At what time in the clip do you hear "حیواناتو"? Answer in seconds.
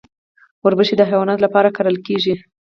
1.09-1.43